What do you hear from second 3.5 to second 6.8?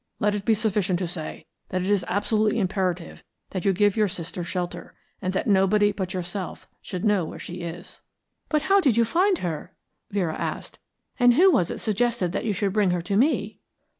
that you give your sister shelter, and that nobody but yourself